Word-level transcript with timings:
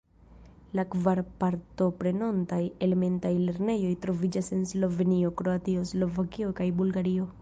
La 0.77 0.83
kvar 0.93 1.19
partoprenontaj 1.43 2.59
elementaj 2.87 3.33
lernejoj 3.49 3.91
troviĝas 4.07 4.51
en 4.57 4.65
Slovenio, 4.73 5.33
Kroatio, 5.43 5.85
Slovakio 5.95 6.57
kaj 6.63 6.69
Bulgario. 6.83 7.29